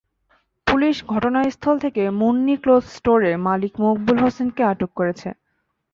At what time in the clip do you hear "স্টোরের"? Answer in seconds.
2.87-3.35